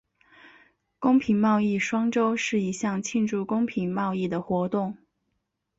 [0.97, 4.97] 公平贸易双周是一项庆祝公平贸易的活动。